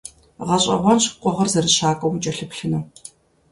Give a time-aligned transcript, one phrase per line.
[0.47, 2.83] ГъэщӀэгъуэнщ къугъыр зэрыщакӀуэм укӀэлъыплъыну.